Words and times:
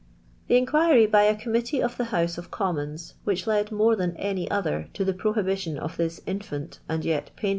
I 0.01 0.47
The 0.47 0.57
inquiry 0.57 1.05
by 1.05 1.25
a 1.25 1.35
Ganmittee 1.35 1.83
ol 1.83 1.89
the 1.89 2.05
House 2.05 2.39
of 2.39 2.49
| 2.49 2.49
Commons, 2.59 3.13
which 3.23 3.45
led 3.45 3.71
m 3.71 3.83
»re 3.83 3.95
than 3.95 4.17
any 4.17 4.49
other 4.49 4.89
to 4.95 5.05
the 5.05 5.13
\ 5.13 5.13
prohibition 5.23 5.77
of 5.77 5.95
this 5.97 6.21
infant 6.25 6.79
and 6.89 7.05
y 7.05 7.19
t 7.23 7.31
paii. 7.37 7.49